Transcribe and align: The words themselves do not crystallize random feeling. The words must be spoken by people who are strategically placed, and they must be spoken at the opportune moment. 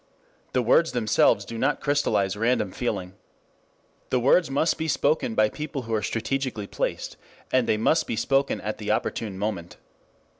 The 0.53 0.63
words 0.63 0.93
themselves 0.93 1.45
do 1.45 1.59
not 1.59 1.79
crystallize 1.79 2.35
random 2.35 2.71
feeling. 2.71 3.13
The 4.09 4.19
words 4.19 4.49
must 4.49 4.79
be 4.79 4.87
spoken 4.87 5.35
by 5.35 5.47
people 5.47 5.83
who 5.83 5.93
are 5.93 6.01
strategically 6.01 6.65
placed, 6.65 7.17
and 7.51 7.67
they 7.67 7.77
must 7.77 8.07
be 8.07 8.15
spoken 8.15 8.59
at 8.61 8.79
the 8.79 8.89
opportune 8.89 9.37
moment. 9.37 9.77